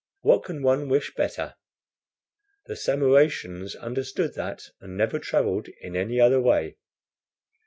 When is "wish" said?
0.89-1.13